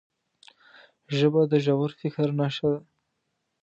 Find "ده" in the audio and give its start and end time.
2.73-2.81